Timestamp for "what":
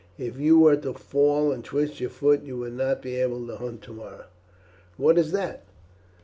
4.97-5.19